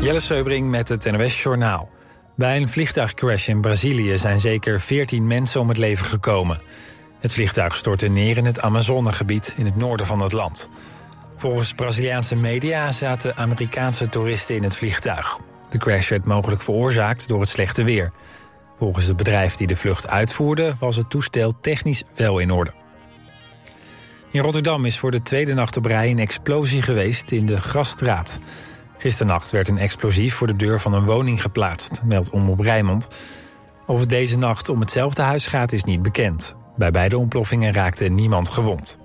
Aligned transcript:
Jelle 0.00 0.20
Seubring 0.20 0.70
met 0.70 0.88
het 0.88 1.10
NOS 1.10 1.42
Journaal. 1.42 1.90
Bij 2.36 2.56
een 2.56 2.68
vliegtuigcrash 2.68 3.48
in 3.48 3.60
Brazilië 3.60 4.18
zijn 4.18 4.40
zeker 4.40 4.80
14 4.80 5.26
mensen 5.26 5.60
om 5.60 5.68
het 5.68 5.78
leven 5.78 6.06
gekomen. 6.06 6.60
Het 7.18 7.32
vliegtuig 7.32 7.76
stortte 7.76 8.06
neer 8.06 8.36
in 8.36 8.44
het 8.44 8.60
Amazonegebied 8.60 9.54
in 9.56 9.64
het 9.64 9.76
noorden 9.76 10.06
van 10.06 10.22
het 10.22 10.32
land. 10.32 10.68
Volgens 11.36 11.74
Braziliaanse 11.74 12.36
media 12.36 12.92
zaten 12.92 13.36
Amerikaanse 13.36 14.08
toeristen 14.08 14.56
in 14.56 14.62
het 14.62 14.76
vliegtuig. 14.76 15.38
De 15.68 15.78
crash 15.78 16.08
werd 16.08 16.24
mogelijk 16.24 16.62
veroorzaakt 16.62 17.28
door 17.28 17.40
het 17.40 17.48
slechte 17.48 17.82
weer. 17.82 18.12
Volgens 18.76 19.06
het 19.06 19.16
bedrijf 19.16 19.56
die 19.56 19.66
de 19.66 19.76
vlucht 19.76 20.08
uitvoerde 20.08 20.74
was 20.78 20.96
het 20.96 21.10
toestel 21.10 21.60
technisch 21.60 22.04
wel 22.14 22.38
in 22.38 22.50
orde. 22.50 22.72
In 24.30 24.40
Rotterdam 24.40 24.84
is 24.84 24.98
voor 24.98 25.10
de 25.10 25.22
tweede 25.22 25.54
nacht 25.54 25.76
op 25.76 25.84
rij 25.84 26.10
een 26.10 26.18
explosie 26.18 26.82
geweest 26.82 27.30
in 27.30 27.46
de 27.46 27.60
Grasstraat. 27.60 28.38
Gisternacht 28.98 29.50
werd 29.50 29.68
een 29.68 29.78
explosief 29.78 30.34
voor 30.34 30.46
de 30.46 30.56
deur 30.56 30.80
van 30.80 30.92
een 30.92 31.04
woning 31.04 31.42
geplaatst, 31.42 32.00
meldt 32.04 32.30
Omroep 32.30 32.60
Rijnmond. 32.60 33.08
Of 33.86 34.00
het 34.00 34.08
deze 34.08 34.38
nacht 34.38 34.68
om 34.68 34.80
hetzelfde 34.80 35.22
huis 35.22 35.46
gaat 35.46 35.72
is 35.72 35.84
niet 35.84 36.02
bekend. 36.02 36.56
Bij 36.76 36.90
beide 36.90 37.18
ontploffingen 37.18 37.72
raakte 37.72 38.04
niemand 38.04 38.48
gewond. 38.48 38.98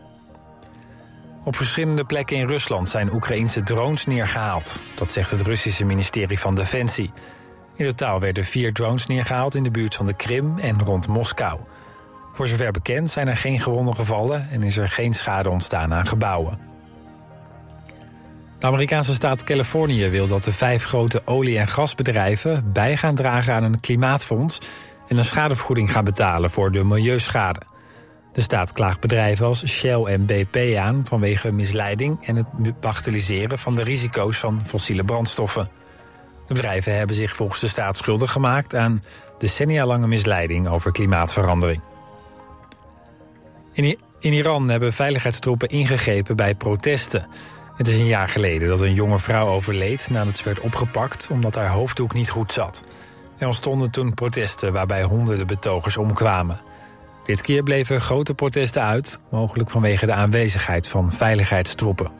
Op 1.44 1.55
verschillende 1.55 2.04
plekken 2.04 2.38
in 2.38 2.48
Rusland 2.48 2.90
zijn 2.90 3.13
Oekraïnse 3.13 3.63
drones 3.63 4.05
neergehaald. 4.05 4.80
Dat 4.95 5.12
zegt 5.12 5.32
het 5.32 5.41
Russische 5.41 5.85
ministerie 5.85 6.40
van 6.40 6.55
Defensie. 6.55 7.12
In 7.76 7.88
totaal 7.88 8.20
werden 8.20 8.46
vier 8.46 8.73
drones 8.73 9.05
neergehaald 9.05 9.55
in 9.55 9.63
de 9.63 9.71
buurt 9.71 9.96
van 9.96 10.05
de 10.05 10.13
Krim 10.13 10.57
en 10.57 10.82
rond 10.82 11.07
Moskou. 11.07 11.60
Voor 12.34 12.48
zover 12.48 12.71
bekend 12.71 13.10
zijn 13.10 13.27
er 13.27 13.38
geen 13.38 13.60
gewonden 13.60 13.96
gevallen 13.96 14.49
en 14.52 14.63
is 14.63 14.77
er 14.77 14.90
geen 14.90 15.13
schade 15.13 15.49
ontstaan 15.49 15.94
aan 15.94 16.07
gebouwen. 16.07 16.73
De 18.63 18.70
Amerikaanse 18.70 19.13
staat 19.13 19.44
Californië 19.44 20.09
wil 20.09 20.27
dat 20.27 20.44
de 20.44 20.53
vijf 20.53 20.85
grote 20.85 21.21
olie- 21.26 21.58
en 21.58 21.67
gasbedrijven 21.67 22.71
bij 22.71 22.98
gaan 22.98 23.16
dragen 23.16 23.54
aan 23.54 23.63
een 23.63 23.80
klimaatfonds 23.80 24.59
en 25.07 25.18
een 25.18 25.24
schadevergoeding 25.24 25.91
gaan 25.91 26.04
betalen 26.04 26.49
voor 26.49 26.71
de 26.71 26.84
milieuschade. 26.84 27.62
De 28.34 28.41
staat 28.41 28.71
klaagt 28.71 28.99
bedrijven 28.99 29.46
als 29.46 29.65
Shell 29.68 30.04
en 30.04 30.26
BP 30.26 30.77
aan 30.77 31.01
vanwege 31.05 31.51
misleiding 31.51 32.26
en 32.26 32.35
het 32.35 32.79
bagatelliseren 32.79 33.60
van 33.60 33.76
de 33.76 33.84
risico's 33.84 34.38
van 34.38 34.62
fossiele 34.66 35.04
brandstoffen. 35.04 35.70
De 36.48 36.54
bedrijven 36.54 36.98
hebben 36.98 37.16
zich 37.16 37.35
volgens 37.35 37.60
de 37.60 37.68
staat 37.68 37.98
schuldig 37.98 38.32
gemaakt 38.32 38.76
aan 38.76 39.04
decennia 39.38 39.85
lange 39.85 40.07
misleiding 40.07 40.68
over 40.68 40.91
klimaatverandering. 40.91 41.82
In, 43.73 43.98
in 44.20 44.34
Iran 44.34 44.70
hebben 44.70 44.93
veiligheidstroepen 44.93 45.68
ingegrepen 45.70 46.35
bij 46.35 46.55
protesten. 46.55 47.27
Het 47.76 47.88
is 47.88 47.98
een 47.98 48.05
jaar 48.05 48.29
geleden 48.29 48.68
dat 48.68 48.82
een 48.82 48.93
jonge 48.93 49.20
vrouw 49.20 49.48
overleed 49.48 50.10
nadat 50.10 50.38
ze 50.38 50.43
werd 50.43 50.60
opgepakt 50.60 51.27
omdat 51.32 51.55
haar 51.55 51.70
hoofddoek 51.70 52.13
niet 52.13 52.29
goed 52.29 52.52
zat. 52.52 52.84
Er 53.38 53.46
ontstonden 53.46 53.91
toen 53.91 54.13
protesten 54.13 54.74
waarbij 54.74 55.04
honderden 55.04 55.48
betogers 55.48 55.98
omkwamen. 55.98 56.62
Dit 57.26 57.41
keer 57.41 57.63
bleven 57.63 58.01
grote 58.01 58.34
protesten 58.34 58.82
uit, 58.84 59.20
mogelijk 59.29 59.70
vanwege 59.70 60.05
de 60.05 60.13
aanwezigheid 60.13 60.88
van 60.88 61.12
veiligheidstroepen. 61.12 62.12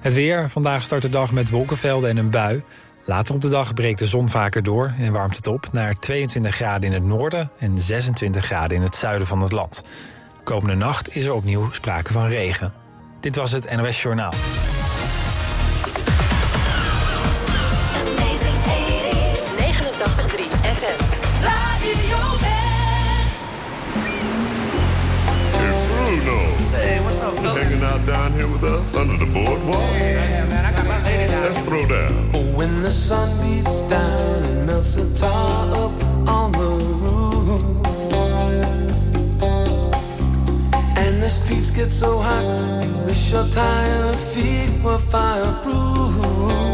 Het 0.00 0.14
weer. 0.14 0.50
Vandaag 0.50 0.82
start 0.82 1.02
de 1.02 1.08
dag 1.08 1.32
met 1.32 1.50
wolkenvelden 1.50 2.10
en 2.10 2.16
een 2.16 2.30
bui. 2.30 2.62
Later 3.04 3.34
op 3.34 3.40
de 3.40 3.48
dag 3.48 3.74
breekt 3.74 3.98
de 3.98 4.06
zon 4.06 4.28
vaker 4.28 4.62
door 4.62 4.94
en 4.98 5.12
warmt 5.12 5.36
het 5.36 5.46
op 5.46 5.68
naar 5.72 5.94
22 5.94 6.54
graden 6.54 6.88
in 6.88 6.94
het 6.94 7.04
noorden 7.04 7.50
en 7.58 7.78
26 7.78 8.44
graden 8.44 8.76
in 8.76 8.82
het 8.82 8.96
zuiden 8.96 9.26
van 9.26 9.40
het 9.40 9.52
land. 9.52 9.82
Komende 10.44 10.74
nacht 10.74 11.16
is 11.16 11.24
er 11.24 11.34
opnieuw 11.34 11.72
sprake 11.72 12.12
van 12.12 12.26
regen. 12.26 12.83
Dit 13.24 13.36
was 13.36 13.52
het 13.52 13.76
NOS 13.76 14.02
Journaal. 14.02 14.32
Amazing 18.00 18.58
89.3 18.64 20.50
FM. 20.62 20.98
Radio 21.40 22.18
West. 22.40 23.40
Bruno. 25.50 26.40
Hey, 26.72 27.00
what's 27.00 27.20
up, 27.22 27.34
You 27.42 27.48
hanging 27.48 27.82
out 27.82 28.06
down 28.06 28.32
here 28.32 28.48
with 28.52 28.62
us 28.62 28.94
under 28.94 29.16
the 29.16 29.32
boardwalk? 29.32 29.80
Yeah, 29.92 30.44
man, 30.48 30.64
I 30.64 30.72
got 30.76 30.86
my 30.86 31.02
lady 31.04 31.32
down 31.32 31.42
Let's 31.42 31.58
throw 31.58 31.86
down. 31.86 32.30
Oh, 32.34 32.56
when 32.56 32.82
the 32.82 32.90
sun 32.90 33.28
beats 33.40 33.88
down 33.88 34.44
and 34.44 34.66
melts 34.66 34.96
the 34.96 35.18
tar 35.18 35.72
up 35.72 36.03
the 41.24 41.30
streets 41.30 41.70
get 41.70 41.90
so 41.90 42.18
hot, 42.18 43.06
wish 43.06 43.32
your 43.32 43.46
tired 43.48 44.16
feet 44.34 44.70
were 44.84 44.98
fireproof. 44.98 46.73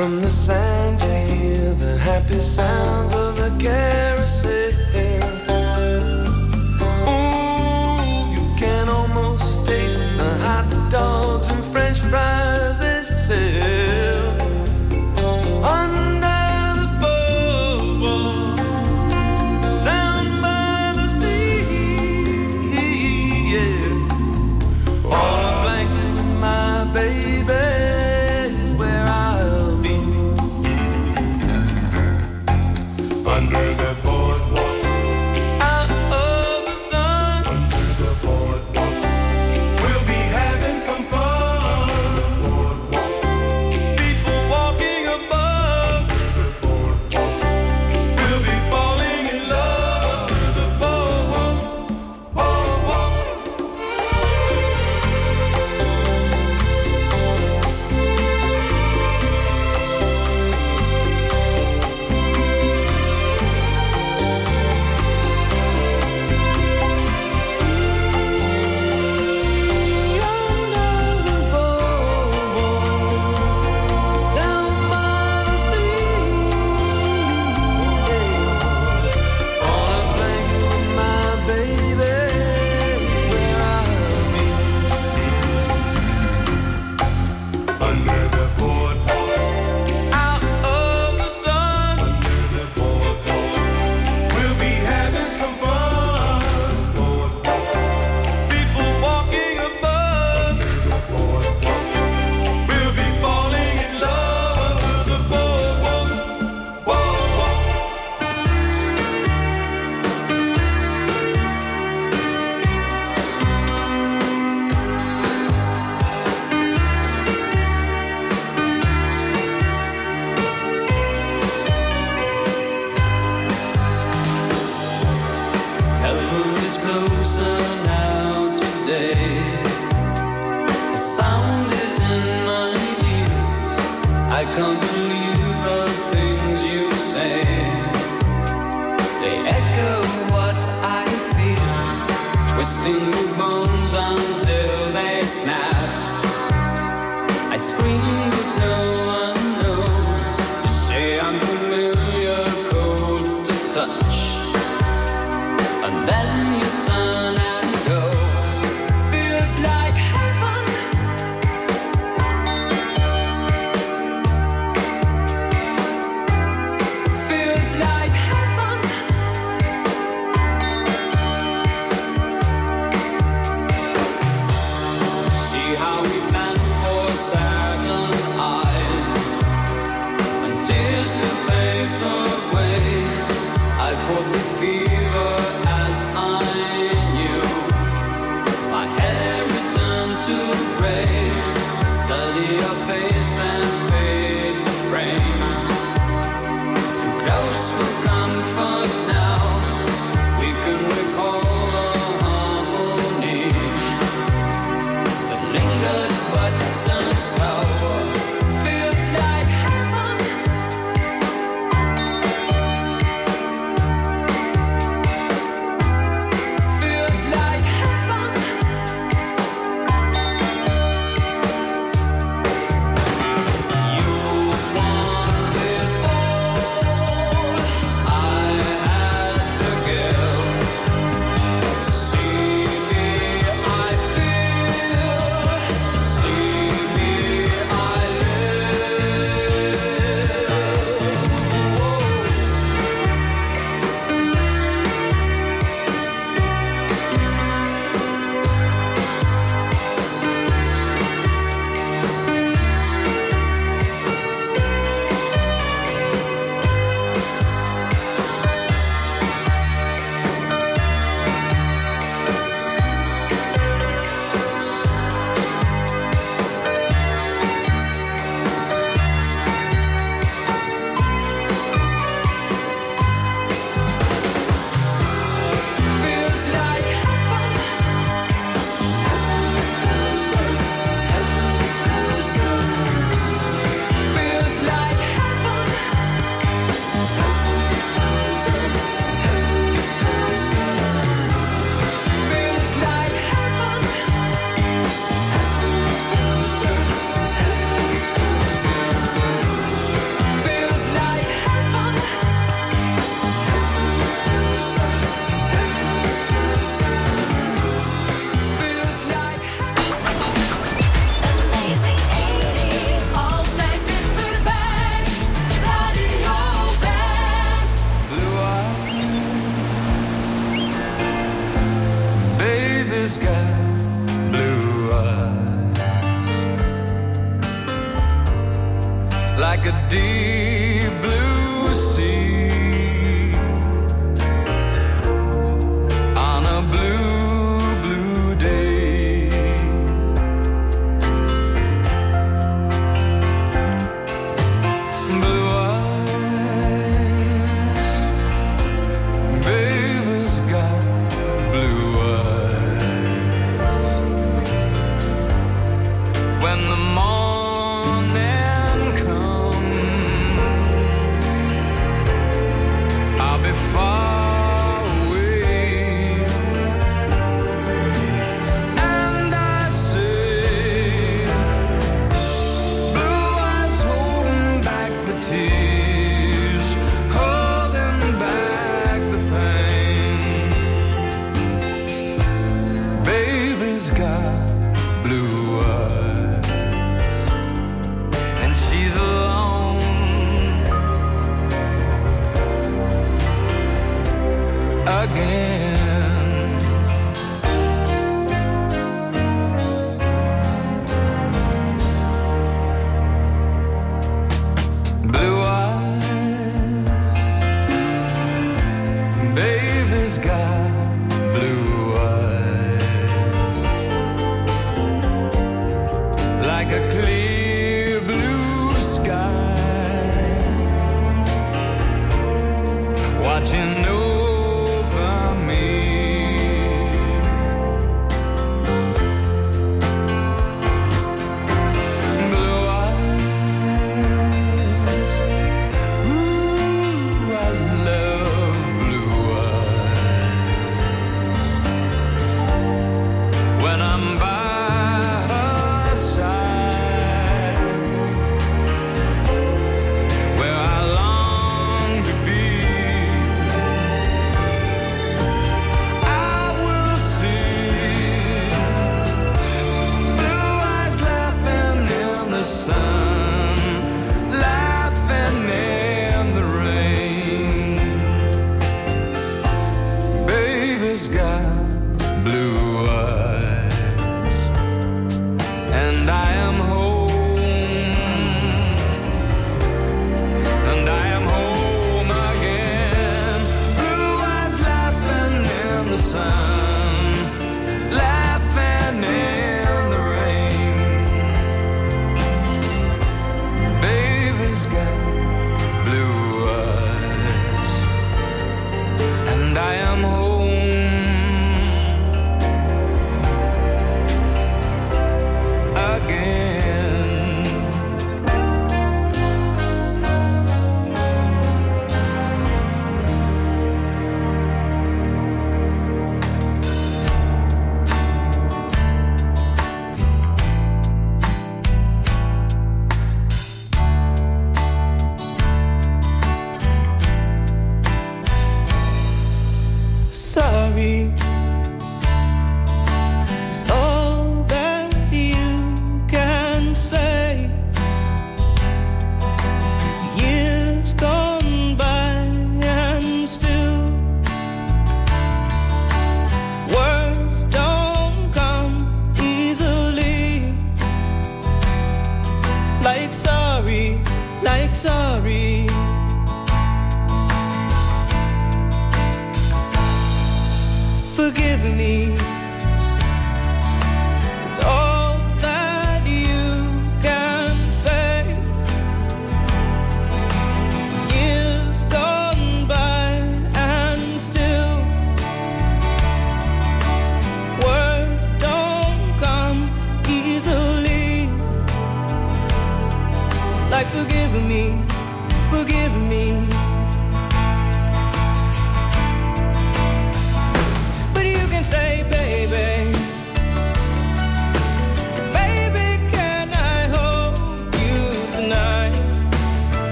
From 0.00 0.22
the 0.22 0.30
sand 0.30 0.98
you 1.02 1.34
hear 1.34 1.74
the 1.74 1.98
happy 1.98 2.40
sounds 2.40 3.12
of 3.12 3.36
the 3.36 3.50
carousel. 3.62 4.09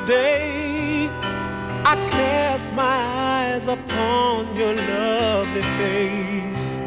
Today 0.00 1.08
I 1.84 1.94
cast 2.10 2.74
my 2.74 2.82
eyes 2.82 3.68
upon 3.68 4.56
your 4.56 4.74
lovely 4.74 5.62
face. 5.78 6.78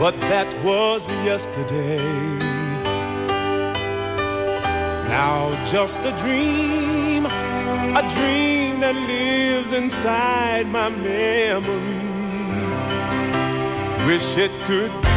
But 0.00 0.18
that 0.22 0.52
was 0.64 1.08
yesterday. 1.24 2.02
Now, 5.06 5.54
just 5.66 6.00
a 6.00 6.10
dream, 6.18 7.26
a 7.26 8.02
dream 8.16 8.80
that 8.80 8.96
lives 8.96 9.72
inside 9.72 10.66
my 10.66 10.88
memory. 10.88 11.94
Wish 14.04 14.36
it 14.36 14.50
could 14.66 15.07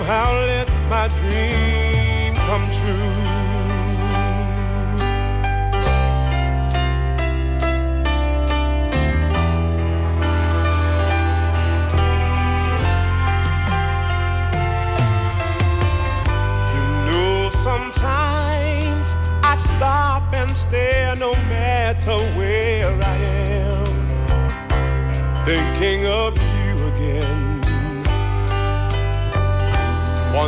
somehow 0.00 0.32
let 0.46 0.68
my 0.88 1.08
dreams 1.08 1.49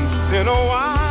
once 0.03 0.33
in 0.33 0.49
a 0.49 0.67
while. 0.67 1.02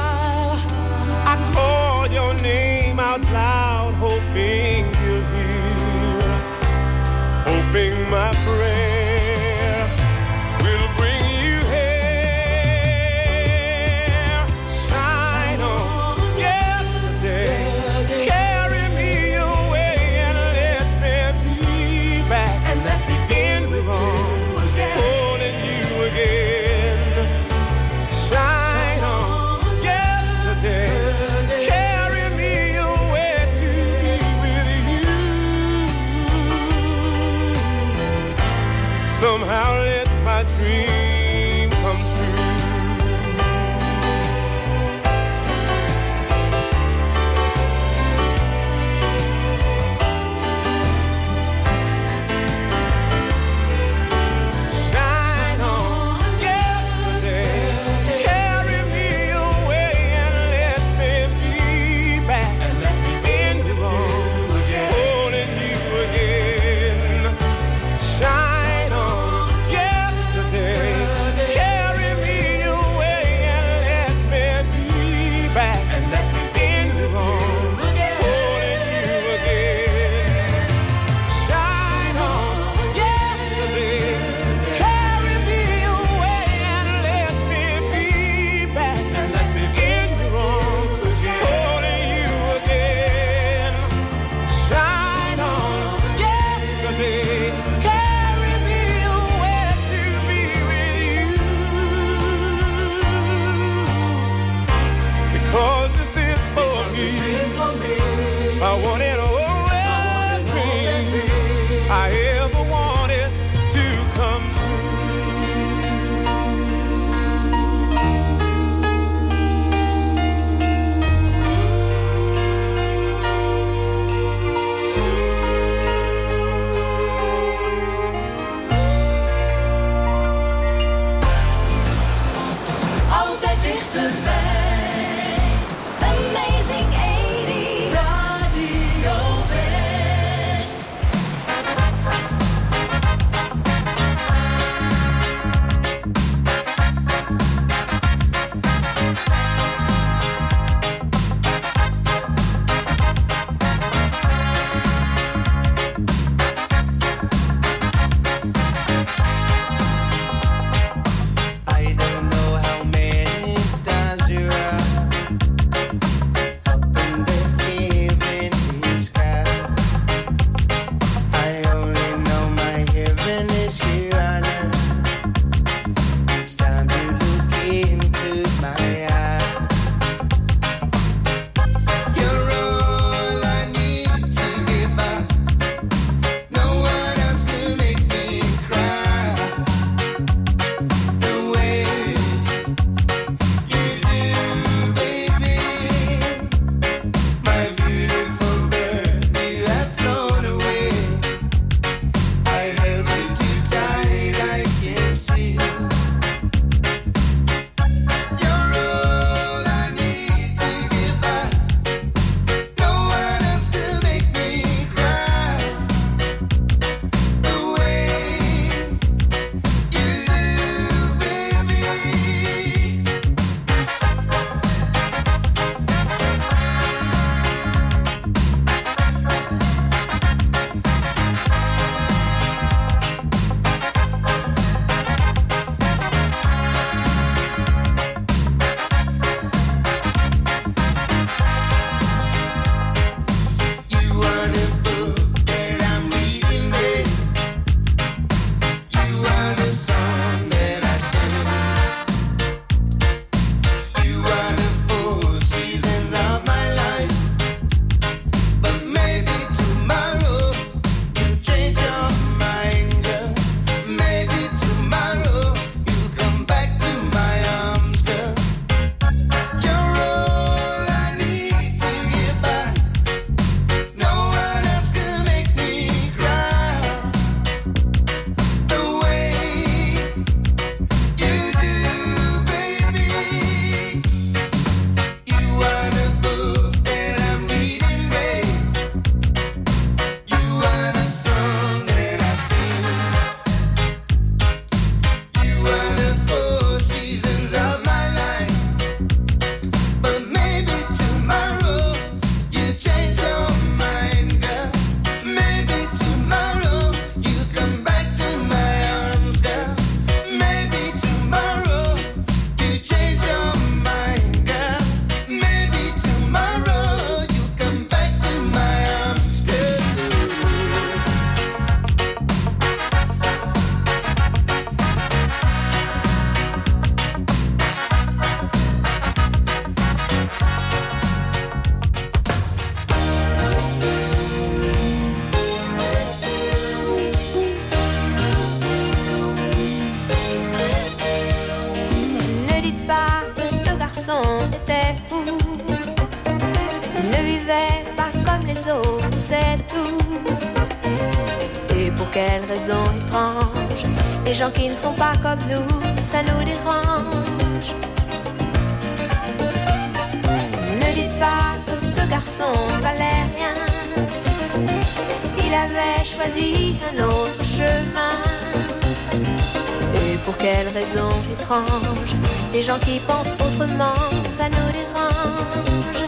Les 372.54 372.64
gens 372.64 372.80
qui 372.80 373.00
pensent 373.00 373.34
autrement, 373.34 373.94
ça 374.30 374.48
nous 374.48 374.72
dérange. 374.72 376.08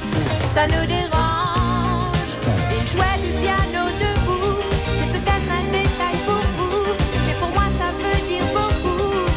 Ça 0.49 0.65
nous 0.67 0.85
dérange. 0.87 2.31
Il 2.71 2.87
jouait 2.87 3.17
du 3.19 3.31
piano 3.41 3.89
debout. 3.99 4.61
C'est 4.97 5.11
peut-être 5.11 5.49
un 5.59 5.65
détail 5.69 6.17
pour 6.25 6.43
vous, 6.57 6.85
mais 7.25 7.35
pour 7.41 7.49
moi 7.49 7.67
ça 7.77 7.91
veut 7.99 8.21
dire 8.25 8.47
beaucoup. 8.55 9.27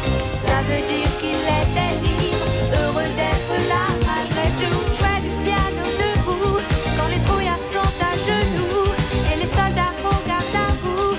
Ça 0.45 0.57
veut 0.69 0.83
dire 0.87 1.11
qu'il 1.19 1.43
était 1.61 1.95
libre, 2.05 2.47
heureux 2.83 3.09
d'être 3.19 3.55
là 3.67 3.83
malgré 4.07 4.47
tout. 4.61 4.79
Jouait 4.95 5.21
du 5.27 5.31
piano 5.43 5.83
debout 5.99 6.59
quand 6.97 7.07
les 7.09 7.19
trouillards 7.19 7.67
sont 7.75 7.95
à 7.99 8.13
genoux 8.17 8.87
et 9.29 9.35
les 9.41 9.49
soldats 9.57 9.93
regardent 10.07 10.61
à 10.67 10.71
vous. 10.83 11.17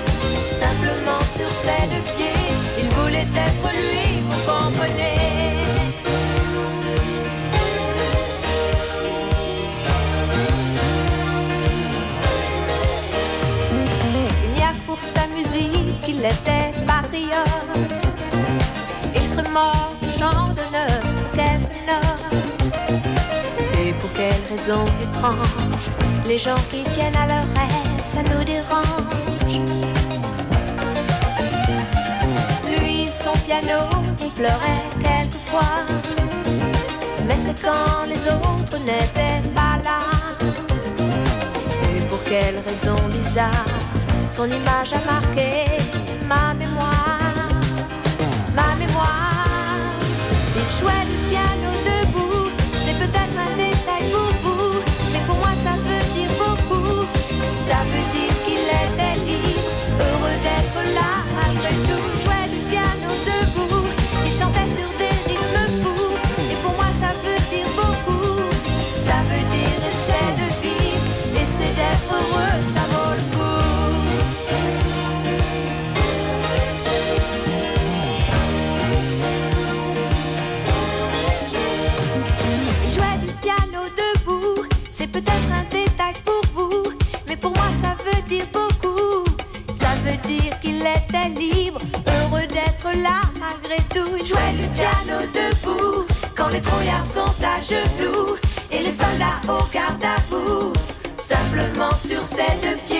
Simplement 0.59 1.21
sur 1.37 1.51
ses 1.61 1.85
deux 1.93 2.05
pieds, 2.15 2.38
voulait 3.19 3.39
être 3.39 3.69
lui, 3.75 4.21
vous 4.29 4.41
comprenez. 4.45 5.15
Il 14.43 14.53
n'y 14.55 14.63
a 14.63 14.71
pour 14.85 14.99
sa 14.99 15.27
musique 15.27 15.99
qu'il 16.01 16.19
était 16.19 16.73
patriote. 16.85 17.49
Il 19.15 19.27
serait 19.27 19.49
mort 19.49 19.93
du 20.01 20.11
chant 20.17 20.53
d'honneur 20.55 21.01
pour 21.15 21.31
quelques 21.33 21.87
notes. 21.87 22.43
Et 23.81 23.93
pour 23.93 24.11
quelle 24.13 24.43
raison 24.49 24.85
étrange 25.01 25.89
Les 26.27 26.37
gens 26.37 26.61
qui 26.69 26.83
tiennent 26.91 27.15
à 27.15 27.27
leur 27.27 27.45
rêve, 27.55 28.03
ça 28.05 28.21
nous 28.23 28.43
dérange. 28.43 29.98
Piano, 33.59 33.89
pleurait 34.35 34.83
quelquefois. 35.01 35.85
Mais 37.27 37.35
c'est 37.35 37.61
quand 37.61 38.05
les 38.07 38.21
autres 38.27 38.77
n'étaient 38.85 39.41
pas 39.53 39.77
là. 39.83 40.01
Et 41.83 42.01
pour 42.07 42.23
quelle 42.23 42.57
raison 42.67 42.95
bizarre 43.09 43.65
Son 44.31 44.45
image 44.45 44.93
a 44.93 45.05
marqué 45.05 45.49
ma 46.27 46.53
mémoire 46.53 47.49
Ma 48.55 48.75
mémoire 48.75 49.91
Il 50.55 50.79
jouait 50.79 51.05
du 51.11 51.17
piano 51.29 51.68
les 96.51 96.61
trouillards 96.61 97.05
sont 97.05 97.33
à 97.43 97.61
genoux 97.61 98.35
et 98.71 98.79
les 98.79 98.91
soldats 98.91 99.39
au 99.47 99.63
garde 99.71 100.03
à 100.03 100.19
vous. 100.29 100.73
Simplement 101.17 101.91
sur 101.95 102.21
ses 102.21 102.51
deux 102.63 102.77
pieds, 102.87 102.98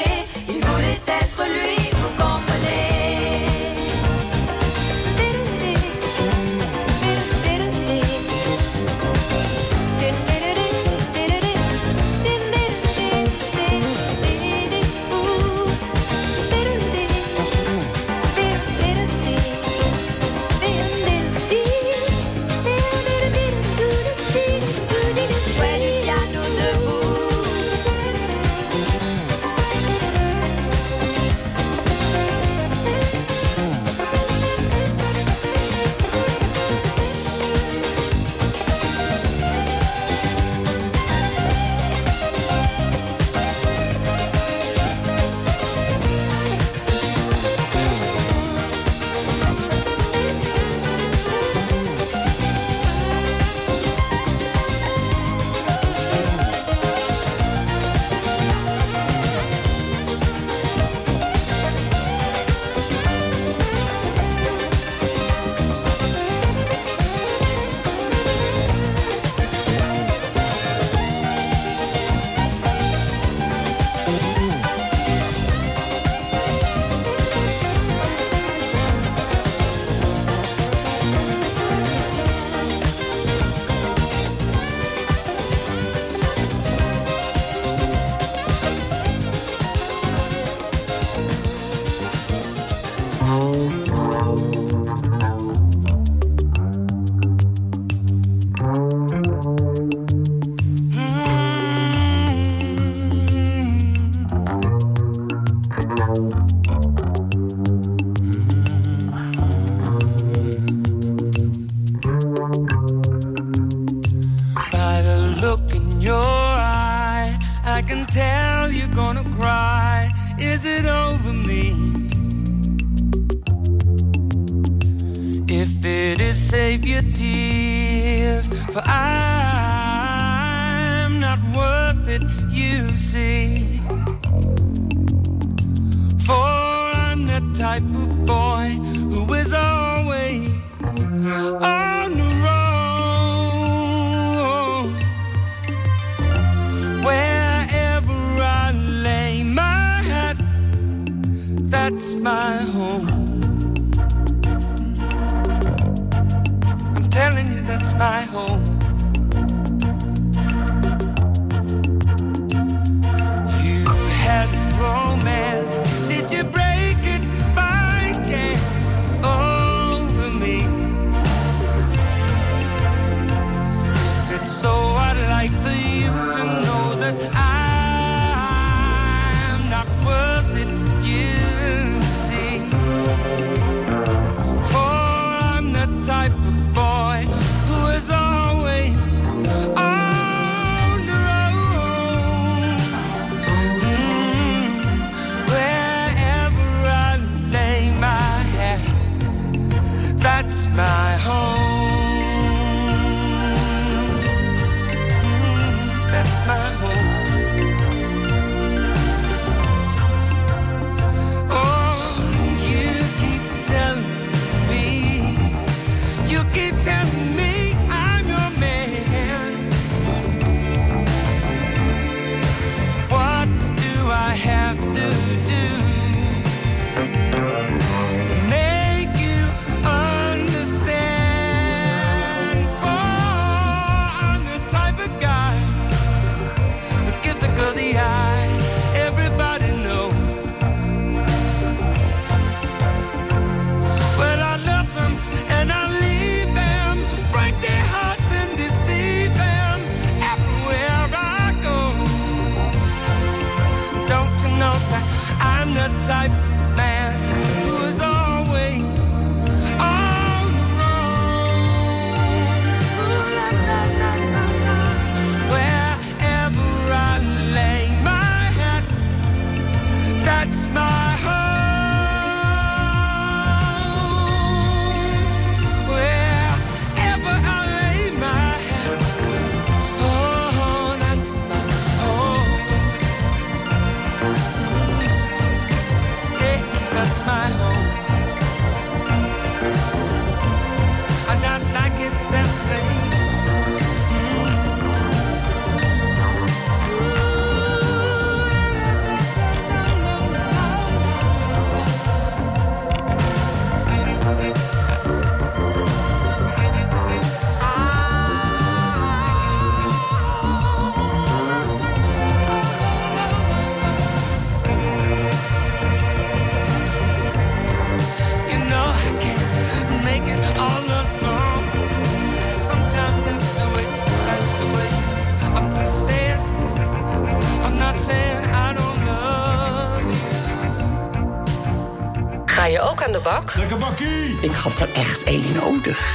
my 158.00 158.22
home. 158.22 158.69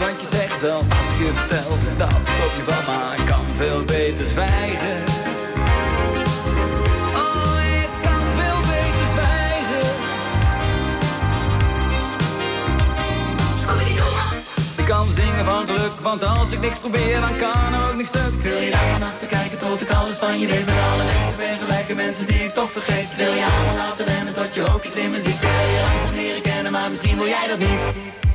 Wat 0.00 0.20
je 0.20 0.36
zegt 0.36 0.58
zelf 0.58 0.84
als 1.00 1.10
ik 1.12 1.18
je 1.26 1.32
vertel 1.32 1.70
dat 1.98 2.08
op 2.44 2.52
je 2.56 2.62
van, 2.68 2.84
maar 2.94 3.18
ik 3.18 3.26
kan 3.26 3.44
veel 3.60 3.84
beter 3.84 4.26
zwijgen. 4.26 4.96
Oh, 7.22 7.56
ik 7.82 7.92
kan 8.06 8.24
veel 8.38 8.60
beter 8.74 9.06
zwijgen. 9.14 9.88
Ik 14.76 14.84
kan 14.84 15.06
zingen 15.08 15.28
zingen 15.28 15.44
van 15.44 15.66
geluk, 15.66 15.96
want 16.02 16.24
als 16.24 16.50
ik 16.50 16.60
niks 16.60 16.78
probeer, 16.78 17.20
dan 17.20 17.36
kan 17.36 17.74
er 17.74 17.88
ook 17.88 17.96
niks 17.96 18.08
stuk. 18.08 18.34
Wil 18.42 18.60
je 18.60 18.70
daar 18.70 18.90
vanaf 18.92 19.20
bekijken 19.20 19.58
tot 19.58 19.80
ik 19.80 19.90
alles 19.90 20.16
van 20.16 20.38
je 20.38 20.46
weet 20.46 20.66
Met 20.66 20.74
alle 20.92 21.04
mensen 21.04 21.36
ben 21.36 21.58
gelijke 21.58 21.94
mensen 21.94 22.26
die 22.26 22.44
ik 22.44 22.50
toch 22.50 22.70
vergeet 22.70 23.16
Wil 23.16 23.32
je 23.32 23.44
allemaal 23.44 23.76
laten 23.76 24.06
rennen 24.06 24.34
tot 24.34 24.54
je 24.54 24.62
ook 24.74 24.84
iets 24.84 24.96
in 24.96 25.10
me 25.10 25.16
ziet 25.16 25.40
Wil 25.40 25.50
je 25.74 25.80
langzaam 25.88 26.14
leren 26.14 26.42
kennen, 26.42 26.72
maar 26.72 26.88
misschien 26.88 27.16
wil 27.16 27.26
jij 27.26 27.46
dat 27.48 27.58
niet 27.58 28.29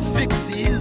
The 0.00 0.79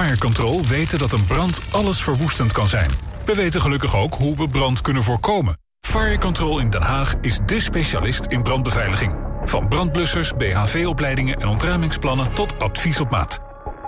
Fire 0.00 0.18
Control 0.18 0.66
weten 0.66 0.98
dat 0.98 1.12
een 1.12 1.24
brand 1.24 1.60
alles 1.70 2.02
verwoestend 2.02 2.52
kan 2.52 2.66
zijn. 2.66 2.90
We 3.26 3.34
weten 3.34 3.60
gelukkig 3.60 3.96
ook 3.96 4.14
hoe 4.14 4.36
we 4.36 4.48
brand 4.48 4.80
kunnen 4.80 5.02
voorkomen. 5.02 5.58
Fire 5.80 6.18
Control 6.18 6.58
in 6.58 6.70
Den 6.70 6.82
Haag 6.82 7.14
is 7.20 7.38
dé 7.46 7.60
specialist 7.60 8.26
in 8.26 8.42
brandbeveiliging. 8.42 9.14
Van 9.44 9.68
brandblussers, 9.68 10.32
BHV-opleidingen 10.36 11.40
en 11.40 11.48
ontruimingsplannen 11.48 12.32
tot 12.32 12.58
advies 12.58 13.00
op 13.00 13.10
maat. 13.10 13.40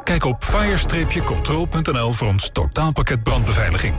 Kijk 0.04 0.24
op 0.24 0.44
fire-control.nl 0.44 2.12
voor 2.12 2.28
ons 2.28 2.50
totaalpakket 2.52 3.22
brandbeveiliging. 3.22 3.94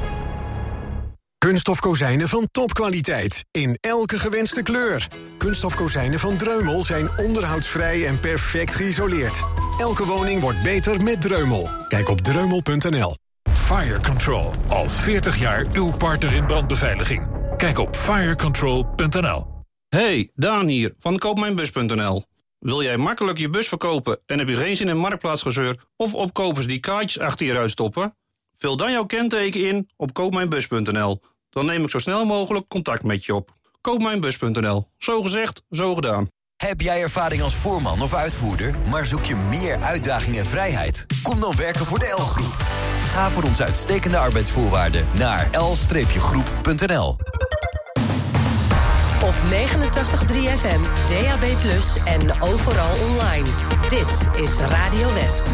Kunststof 1.44 1.80
kozijnen 1.80 2.28
van 2.28 2.48
topkwaliteit. 2.52 3.46
In 3.52 3.78
elke 3.82 4.20
gewenste 4.20 4.62
kleur. 4.62 5.08
Kunststof 5.38 5.76
kozijnen 5.76 6.20
van 6.20 6.38
Dreumel 6.38 6.84
zijn 6.84 7.10
onderhoudsvrij 7.18 8.08
en 8.08 8.20
perfect 8.20 8.76
geïsoleerd. 8.76 9.42
Elke 9.80 10.06
woning 10.06 10.42
wordt 10.42 10.62
beter 10.62 11.04
met 11.04 11.22
Dreumel. 11.22 11.70
Kijk 11.88 12.10
op 12.10 12.22
dreumel.nl. 12.22 13.16
Fire 13.54 14.02
Control. 14.02 14.52
Al 14.68 14.90
40 14.90 15.40
jaar 15.40 15.66
uw 15.74 15.92
partner 15.98 16.34
in 16.34 16.46
brandbeveiliging. 16.46 17.28
Kijk 17.58 17.78
op 17.78 17.96
firecontrol.nl. 17.96 19.48
Hey, 19.90 20.32
Daan 20.36 20.68
hier 20.68 20.94
van 20.98 21.18
koopmijnbus.nl. 21.18 22.24
Wil 22.60 22.84
jij 22.84 22.98
makkelijk 22.98 23.38
je 23.38 23.50
bus 23.50 23.68
verkopen 23.68 24.20
en 24.26 24.40
heb 24.40 24.48
je 24.48 24.56
geen 24.56 24.78
zin 24.78 24.88
in 24.88 24.98
marktplaatsgezeur 24.98 25.78
of 25.96 26.14
opkopers 26.14 26.68
die 26.68 26.80
kaartjes 26.80 27.20
achter 27.20 27.46
je 27.46 27.54
ruit 27.54 27.72
stoppen? 27.72 28.16
Vul 28.56 28.78
dan 28.78 28.92
jouw 28.92 29.06
kenteken 29.06 29.68
in 29.68 29.90
op 29.98 30.14
koopmijnbus.nl. 30.14 31.20
Dan 31.54 31.66
neem 31.66 31.84
ik 31.84 31.90
zo 31.90 32.00
snel 32.00 32.26
mogelijk 32.26 32.68
contact 32.68 33.04
met 33.04 33.26
je 33.26 33.36
op. 33.36 33.56
Koopmijnbus.nl. 33.82 34.88
Zo 34.98 35.22
gezegd, 35.22 35.64
zo 35.70 35.96
gedaan. 35.96 36.28
Heb 36.56 36.82
jij 36.82 37.02
ervaring 37.02 37.42
als 37.42 37.56
voorman 37.56 38.02
of 38.02 38.14
uitvoerder, 38.14 38.76
maar 38.90 39.06
zoek 39.06 39.24
je 39.24 39.36
meer 39.36 39.78
uitdaging 39.78 40.38
en 40.38 40.46
vrijheid? 40.46 41.06
Kom 41.24 41.40
dan 41.40 41.56
werken 41.56 41.86
voor 41.86 42.00
de 42.00 42.16
L-groep. 42.18 42.56
Ga 43.02 43.30
voor 43.30 43.44
onze 43.44 43.64
uitstekende 43.64 44.18
arbeidsvoorwaarden 44.18 45.08
naar 45.18 45.50
l-groep.nl. 45.52 47.16
Op 49.24 49.36
89.3 49.52 50.38
FM, 50.58 50.82
DAB+, 51.08 51.44
en 52.06 52.42
overal 52.42 52.96
online. 53.10 53.50
Dit 53.90 54.42
is 54.42 54.58
Radio 54.58 55.14
West. 55.14 55.54